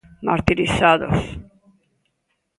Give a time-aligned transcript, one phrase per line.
[0.27, 1.17] Martirizados.